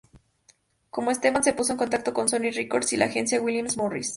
Con 0.89 1.09
Estefan 1.11 1.43
se 1.43 1.53
puso 1.53 1.73
en 1.73 1.77
contacto 1.77 2.11
con 2.11 2.27
Sony 2.27 2.49
Records 2.51 2.91
y 2.93 2.97
la 2.97 3.05
agencia 3.05 3.39
William 3.39 3.67
Morris. 3.77 4.09